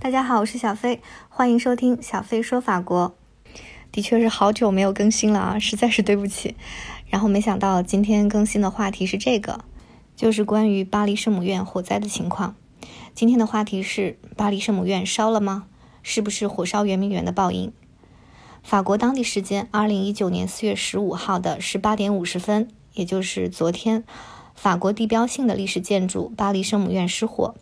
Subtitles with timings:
[0.00, 3.16] 大家好，我是小飞，欢迎收听小飞说法国。
[3.90, 6.54] 的确是好久没有更新了啊，实在是对不起。
[7.08, 9.64] 然后没想到今天更新的话题是这个，
[10.14, 12.54] 就是关于巴黎圣母院火灾的情况。
[13.12, 15.66] 今天的话题是巴黎圣母院烧了吗？
[16.04, 17.72] 是不是火烧圆明园的报应？
[18.62, 24.04] 法国当地时间二零一九年四月十五号的十八点五十分，也就是昨天，
[24.54, 27.56] 法国地标性的历史建筑巴黎圣母院失火。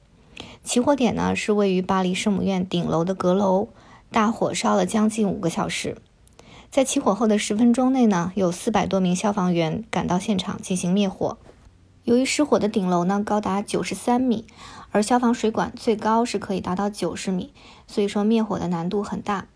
[0.67, 3.69] 起火点呢是位于巴黎圣母院顶楼的阁楼，
[4.11, 5.97] 大火烧了将近五个小时。
[6.73, 11.39] 在起火后的十分钟内呢，有四百多名消防员赶到现场进行灭火。
[12.03, 14.45] 由于失火的顶楼呢高达九十三米，
[14.91, 17.53] 而消防水管最高是可以达到九十米，
[17.87, 19.47] 所以说灭火的难度很大。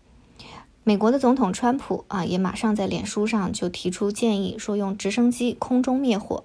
[0.85, 6.43] 美国的总统川普啊也马上在脸书上就提出建议，说用直升机空中灭火。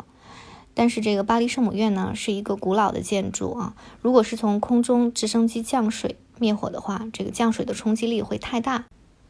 [0.78, 8.84] 但是这个巴黎圣母院呢是一个古老的建筑啊，如果是从空中直升机降水灭火的话，这个降水的冲击力会太大，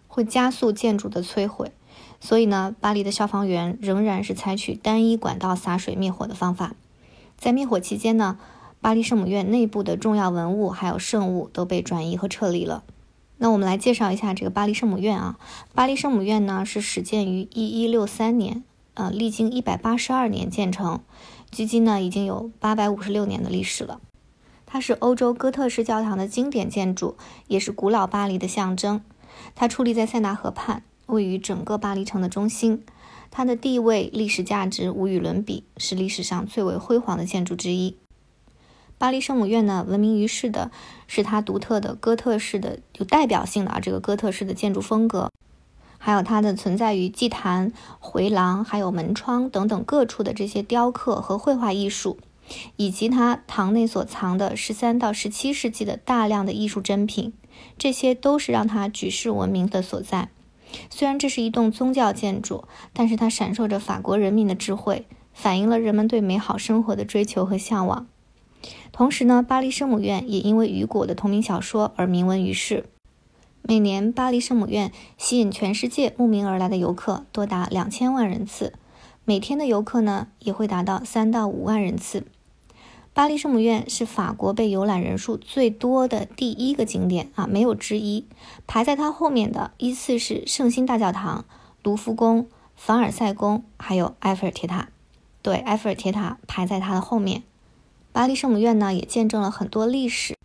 [0.09, 1.71] 会加速建筑的摧毁。
[2.21, 6.75] 所以呢，巴黎的消防员仍然是采取单一管道洒水灭火的方法。
[7.39, 8.39] 在灭火期间呢，
[8.81, 12.83] 巴黎圣母院内部的重要文物还有圣物都被转移和撤离了。
[13.39, 15.39] 那我们来介绍一下这个巴黎圣母院啊，
[15.75, 20.99] 巴黎圣母院呢是始建于一一六三年，呃，历经一百八十二年建成。
[21.57, 23.99] 距今呢已经有八百五十六年的历史了，
[24.67, 29.01] 它是欧洲哥特式教堂的经典建筑，也是古老巴黎的象征。
[29.55, 32.85] 它矗立在塞纳河畔，位于整个巴黎城的中心。
[33.31, 37.97] 它的地位、历史价值无与伦比，是历史上最为辉煌的建筑之一。
[38.99, 40.71] 巴黎圣母院呢，闻名于世的
[41.07, 45.31] 是它独特的哥特式的、有代表性的啊这个哥特式的建筑风格。
[46.07, 52.17] 还有它的存在于祭坛、回廊、还有门窗等等各处的这些雕刻和绘画艺术，
[52.77, 57.33] 以及它堂内所藏的十三到十七世纪的大量的艺术珍品，
[57.77, 60.29] 这些都是让它举世闻名的所在。
[60.89, 68.07] 虽然这是一栋宗教建筑，但是它闪烁着法国人民的智慧，反映了人们对美好生活的追求和向往。
[68.93, 72.85] 同时呢，巴黎圣母院也因为雨果的同名小说而名闻于世。
[73.69, 78.75] 每年，巴黎圣母院吸引全世界慕名而来的游客多达两千万人次，
[79.25, 82.25] 每天的游客呢也会达到三到五万人次。
[83.13, 88.25] 巴黎圣母院是法国被游览人数最多的第一个景点啊，没有之一。
[88.69, 91.45] 排在它后面的依次是圣心大教堂、
[91.83, 94.91] 卢浮宫、凡尔赛宫，还有埃菲尔铁塔。
[95.43, 97.43] 对，埃菲尔铁塔排在它的后面。
[98.13, 100.36] 巴黎圣母院呢，也见证了很多历史。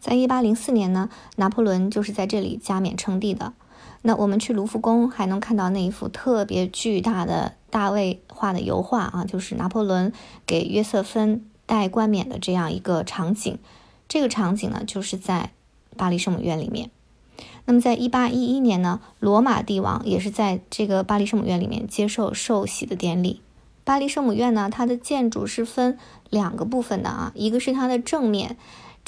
[0.00, 3.52] 在一八零四年呢，拿破仑就是在这里加冕称帝的。
[4.02, 10.12] 那我们去卢浮宫还能看到那一幅特别巨大的大卫画的油画啊，就是拿破仑
[10.46, 13.58] 给约瑟芬戴冠冕的这样一个场景。
[14.06, 15.50] 这个场景呢，就是在
[15.96, 16.90] 巴黎圣母院里面。
[17.66, 23.42] 那么在一八一一年呢，罗马帝王也是在这个巴黎圣母院里面接受受洗的典礼。
[23.84, 25.98] 巴黎圣母院呢，它的建筑是分
[26.30, 28.56] 两个部分的啊，一个是它的正面。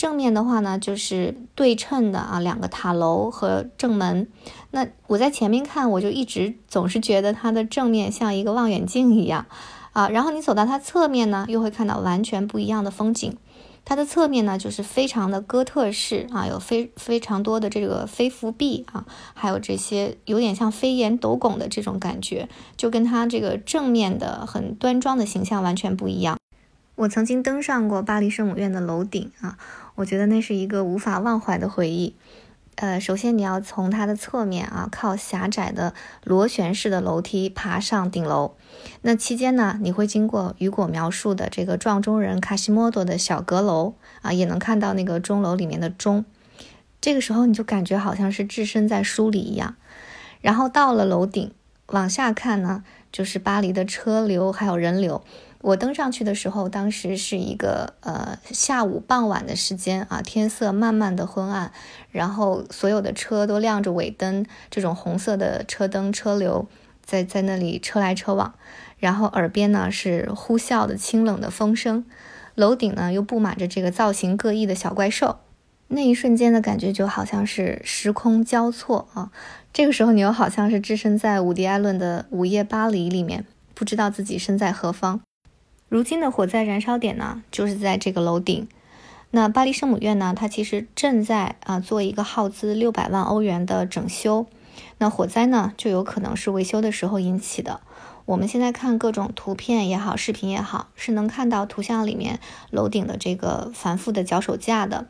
[0.01, 4.27] 正面的话呢，就是对称的啊，两个塔楼和正门。
[4.71, 9.45] 那我在前面看，我就一直总是觉得它的正面像一个望远镜一样
[9.93, 10.09] 啊。
[10.09, 13.37] 然后你走到它侧面呢，又会看到完全不一样的风景。
[13.85, 26.39] 它的侧面呢，就是非常的哥特式啊，有非非常多的这个飞扶壁啊，还有这些有点像飞檐斗拱的这种感觉，就跟它这个正面的很端庄的形象完全不一样。
[26.95, 29.59] 我曾经登上过巴黎圣母院的楼顶啊。
[29.97, 32.15] 我觉得那是一个无法忘怀的回忆。
[32.77, 35.93] 呃，首先你要从它的侧面啊，靠狭窄的
[36.25, 38.55] 螺旋式的楼梯爬上顶楼。
[39.03, 46.25] 那期间呢，你会经过雨果描述的这个撞钟人卡西莫多的小阁楼啊，也能看到那个钟楼里面的钟。
[47.03, 49.75] 这个时候你就感觉好像是置身在书里一样。
[50.41, 51.53] 然后到了楼顶，
[51.89, 55.23] 往下看呢，就是巴黎的车流还有人流。
[55.63, 61.71] 我登上去的时候，当时是一个呃下午傍晚的时间啊，天色慢慢的昏暗，
[62.11, 66.67] 然后所有的车都亮着尾灯，这种红色的车灯车流
[67.05, 68.55] 在在那里车来车往，
[68.99, 72.07] 然后耳边呢是呼啸的清冷的风声，
[72.55, 75.41] 楼顶呢又布满着这个造型各异的小怪兽，
[75.89, 79.31] 那一瞬间的感觉就好像是时空交错啊，
[79.75, 83.45] 这个时候你又好像是置身在伍迪·艾伦的《午夜巴黎》里面，
[83.75, 85.21] 不知道自己身在何方。
[85.91, 88.69] 如今的火灾燃烧点呢，就是在这个楼顶。
[89.33, 94.47] 那巴黎圣母院呢，它其实正在啊做一个耗资六百万欧元的整修。
[94.99, 97.81] 那火灾呢，就有可能是维修的时候引起的。
[98.25, 102.39] 我们现在看各种图片也好，视频也好，是能看到图像里面
[102.71, 105.09] 楼顶的这个繁复的脚手架的。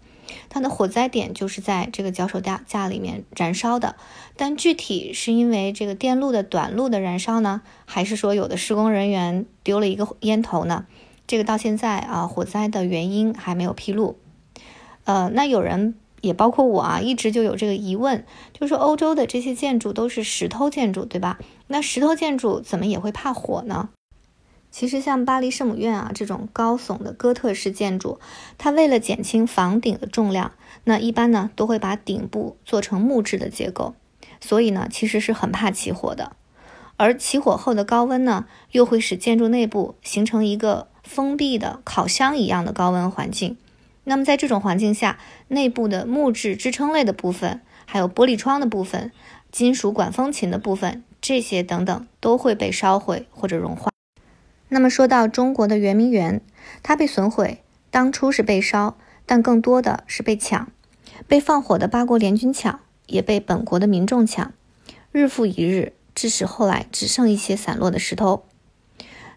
[0.48, 3.96] 它的火灾点就是在这个脚手架架里面燃烧的。
[4.36, 10.86] 但具体是因为这个电路的短路的燃烧呢，还是说有的施工人员丢了一个烟头呢？
[11.26, 14.18] 这个到现在啊，火灾的原因还没有披露。
[15.04, 21.38] 呃，那有人也包括我啊，一直就有这个疑问，就是欧洲的这些建筑都是石头建筑，对吧？
[21.68, 23.90] 那石头建筑怎么也会怕火呢？
[24.70, 28.20] 其实像巴黎圣母院啊这种高耸的哥特式建筑，
[28.58, 30.52] 它为了减轻房顶的重量，
[30.84, 33.94] 那一般呢都会把顶部做成木质的结构，
[34.40, 36.36] 所以呢其实是很怕起火的。
[36.96, 40.88] 而起火后的高温呢，又会使建筑内部形成一个。
[41.02, 43.56] 封闭的烤箱一样的高温环境，
[44.04, 45.18] 那么在这种环境下，
[45.48, 49.10] 内部的木质支撑类的部分，还有玻璃窗的部分、
[49.50, 53.89] 金属管风琴的部分，这些等等都会被烧毁或者融化。
[54.70, 56.40] 那么说到中国的圆明园，
[56.82, 58.96] 它被损毁，当初是被烧，
[59.26, 60.68] 但更多的是被抢，
[61.28, 64.52] 被放火的八国联军抢，也被本国的民众抢，
[65.12, 68.44] 日复一日，致使后来只剩一些散落的石头。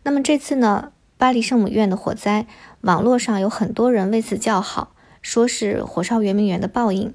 [0.03, 0.91] 那么这次呢？
[1.18, 2.47] 巴黎圣母院的火灾，
[2.81, 7.13] 网络上有很多人为此叫好，说是火烧圆明园的报应。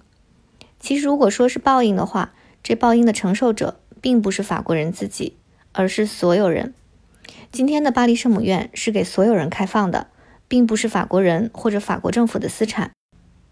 [0.80, 2.32] 其实，如果说是报应的话，
[2.62, 5.36] 这报应的承受者并不是法国人自己，
[5.72, 6.72] 而是所有人。
[7.50, 10.08] 今天的巴黎圣母院是给所有人开放的，
[10.46, 12.90] 并不是法国人或者法国政府的私产。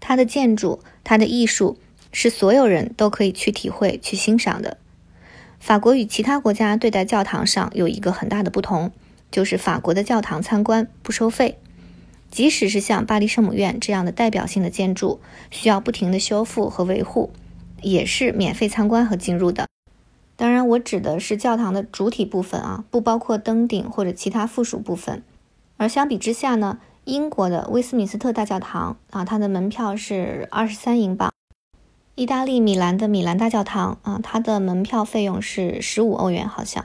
[0.01, 1.79] 它的建筑，它的艺术，
[2.13, 4.79] 是所有人都可以去体会、去欣赏的。
[5.59, 8.93] 法国与其他国家对待教堂上有一个很大的不同。
[9.29, 11.59] 就是法国的教堂参观不收费，
[12.31, 15.21] 即使是像巴黎圣母院这样的代表性的建筑，
[15.51, 17.33] 需要不停的修复和维护，
[17.83, 19.67] 也是免费参观和进入的。
[20.37, 25.23] 当然，我指的是教堂的主体部分啊，不包括登顶或者其他附属部分。
[25.79, 31.31] 而相比之下呢，英国的威斯敏斯特大教堂啊，它的门票是二十三英镑；
[32.15, 36.85] 意大利米兰的米兰大教堂啊，它的门票费用是十五欧元，好像。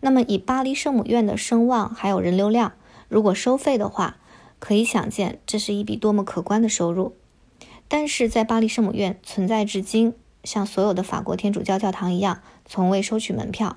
[0.00, 2.72] 那么，以巴黎圣母院的声望还有人流量，
[3.08, 4.16] 如果收费的话，
[4.58, 7.14] 可以想见这是一笔多么可观的收入。
[7.88, 10.14] 但是在巴黎圣母院存在至今，
[10.44, 13.76] 像所有的法国天主教教堂一样，从未收取门票。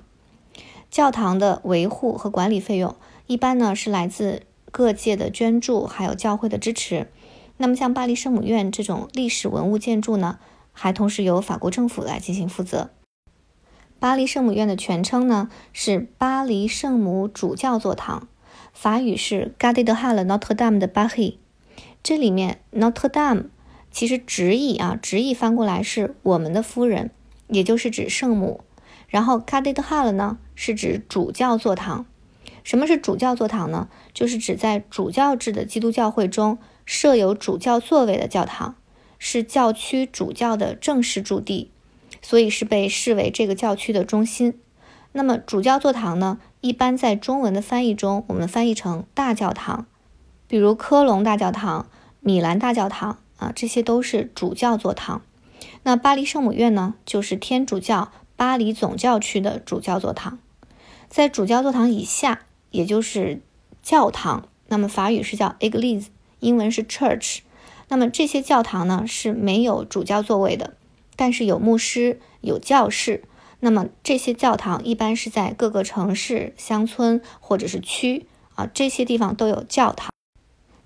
[0.90, 2.94] 教堂的维护和管理费用
[3.26, 7.08] 一般呢是来自各界的捐助，还有教会的支持。
[7.56, 10.38] 那么像巴黎圣母院这种历史文物建筑呢，
[10.72, 12.90] 还同时由法国政府来进行负责。
[13.98, 18.28] 巴黎圣母院的全称呢是巴黎圣母主教座堂，
[18.72, 21.36] 法语是 g a r d e de h a l l Notre Dame de Paris。
[22.02, 23.44] 这里面 Notre Dame
[23.94, 27.12] 其实直译啊，直译翻过来是我们的夫人，
[27.46, 28.62] 也就是指圣母。
[29.06, 32.04] 然后 g a r d e de Halle 呢是指主教座堂。
[32.64, 33.88] 什么是主教座堂呢？
[34.12, 38.74] 就是指在主教制的基督教会中设有主教座位的教堂，
[39.20, 41.70] 是教区主教的正式驻地。
[42.20, 44.58] 所以是被视为这个教区的中心。
[45.12, 49.86] 那么主教座堂呢，一般在中文的翻译中，我们翻译成大教堂，
[50.48, 51.86] 比如科隆大教堂、
[52.18, 55.22] 米兰大教堂啊，这些都是主教座堂。
[55.82, 60.38] 那巴黎圣母院呢，就是天主教巴黎总教区的主教座堂。
[61.08, 63.40] 在主教座堂以下，也就是
[63.82, 66.06] 教堂，那么法语是叫 Église，
[66.40, 67.40] 英文是 Church。
[67.88, 70.74] 那么这些教堂呢，是没有主教座位的。
[71.16, 73.24] 但是有牧师，有教士。
[73.60, 80.13] 那么这些教堂一般是在各个城市、乡村或者是区啊，这些地方都有教堂。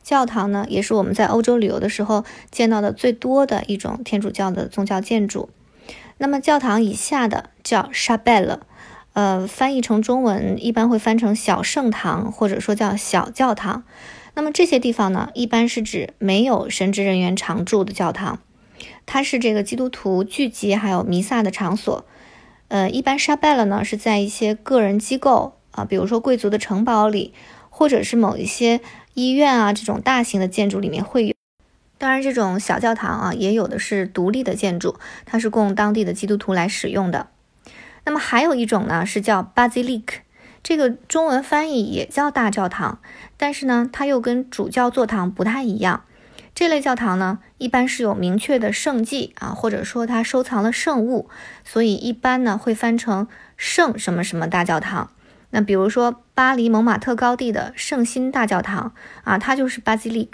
[0.08, 5.50] 教堂呢，也是我们在欧洲旅游的时候见到的最多的一种天主教的宗教建筑。
[6.16, 8.60] 那么教堂以下的叫 chapelle，
[9.12, 13.84] 呃，翻译成中文一般会翻成小圣堂，或者说叫小教堂。
[14.32, 18.38] 那么这些地方呢，一般是指没有神职人员常住的教堂。
[19.04, 22.06] 它是这个基督徒聚集还有弥撒的场所，
[22.68, 27.34] 呃，一般沙拜了呢是在一些个人机构啊，比如说贵族的城堡里，
[27.78, 28.80] 或者是某一些
[29.14, 31.34] 医院啊这种大型的建筑里面会有。
[31.96, 37.28] 当然，这种小教堂啊也有的是独立的建筑，它是供当地的基督徒来使用的。
[38.04, 40.02] 那么还有一种呢是叫 basilic，
[40.64, 42.98] 这个中文翻译也叫大教堂，
[43.36, 46.02] 但是呢它又跟主教座堂不太一样。
[46.56, 51.30] 这类教堂呢，一般是有明确的圣迹啊，或者说它收藏了圣物，
[51.64, 55.12] 所以一般呢会翻成圣什么什么大教堂。
[55.50, 60.28] 那比如说巴黎蒙马特高地的圣心大教堂啊，它就是 basilic，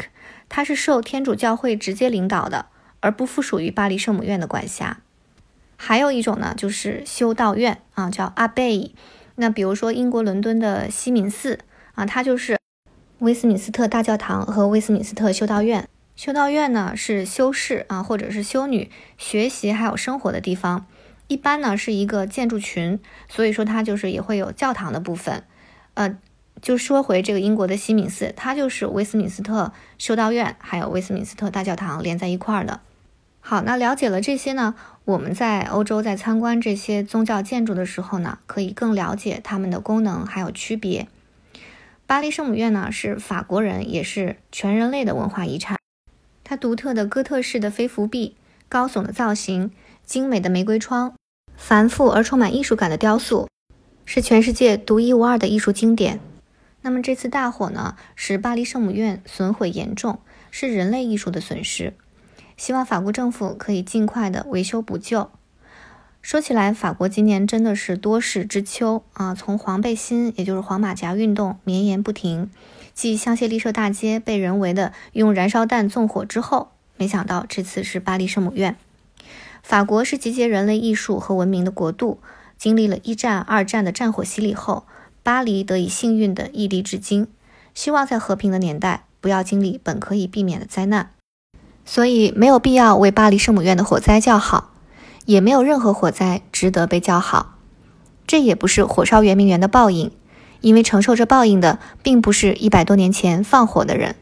[0.51, 2.67] 它是受天主教会直接领导的，
[3.01, 4.99] 而不附属于巴黎圣母院的管辖。
[5.79, 8.91] 还有一种呢，就是修道院啊，叫 abbey。
[9.37, 11.61] 那比如说英国伦敦的西敏寺
[11.95, 12.59] 啊，它就是
[13.21, 15.89] 威斯敏斯特大教堂和威斯敏斯特修道院。
[16.15, 20.85] 修道院呢是修士啊或者是修女学习还有生活的地方，
[21.29, 25.43] 一般呢是一个建筑群，所以说它就是也会有教堂的部分。
[25.95, 26.17] 呃，
[26.61, 32.81] 就说回这个英国的西敏寺，它就是威斯敏斯特修道院还有威斯敏斯特大教堂连在一块儿的。
[33.41, 34.75] 好，那了解了这些呢，
[35.05, 41.07] 我们在欧洲在参观这些宗教建筑的时候呢，可以更了解它们的功能还有区别。
[42.07, 45.79] 巴黎圣母院呢是法国人也是全人类的文化遗产。
[46.43, 48.37] 它独特的哥特式的飞扶壁、
[48.69, 49.71] 高耸的造型、
[50.05, 51.15] 精美的玫瑰窗、
[51.57, 53.49] 繁复而充满艺术感的雕塑，
[54.05, 56.21] 是全世界独一无二的艺术经典。
[56.83, 60.19] 那么这次大火呢，使巴黎圣母院损毁严重，
[60.51, 61.95] 是人类艺术的损失。
[62.57, 65.31] 希望法国政府可以尽快的维修补救。
[66.23, 69.35] 说起来，法国今年真的是多事之秋啊！
[69.35, 72.51] 从黄背心，也就是黄马甲运动绵延不停。
[72.95, 78.77] 继香榭丽舍大街被人为的用燃烧弹纵火之后，没想到这次是巴黎圣母院。
[79.63, 82.21] 法国是集结人类艺术和文明的国度，
[82.57, 84.85] 经历了一战、二战的战火洗礼后，
[85.23, 87.29] 巴黎得以幸运的屹立至今。
[87.75, 91.11] 希望在和平的年代不要经历本可以避免的灾难，
[91.85, 94.73] 所以没有必要为巴黎圣母院的火灾叫好，
[95.27, 97.59] 也没有任何火灾值得被叫好。
[98.27, 100.11] 这也不是火烧圆明园的报应。
[100.61, 104.17] 因为承受着报应的，并不是一百多年前放火的人，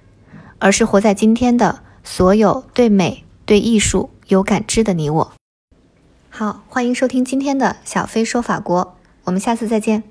[0.59, 5.33] 而是活在今天的所有对美、对艺术有感知的你我。
[6.35, 10.03] 好，欢迎收听今天的小飞说法国，我们下次再见。